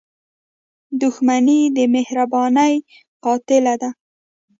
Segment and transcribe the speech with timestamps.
[1.01, 2.73] •دښمني د مهربانۍ
[3.23, 3.89] قاتله ده.